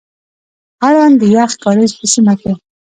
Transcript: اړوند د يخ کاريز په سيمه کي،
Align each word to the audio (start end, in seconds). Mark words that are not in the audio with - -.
اړوند 0.85 1.15
د 1.21 1.23
يخ 1.35 1.51
کاريز 1.63 1.91
په 1.99 2.05
سيمه 2.13 2.33
کي، 2.41 2.51